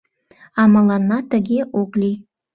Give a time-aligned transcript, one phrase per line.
[0.59, 2.15] А мыланна тыге ок лий.